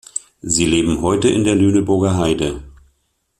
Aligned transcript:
Sie 0.41 0.65
leben 0.65 1.03
heute 1.03 1.29
in 1.29 1.43
der 1.43 1.53
Lüneburger 1.53 2.17
Heide. 2.17 2.63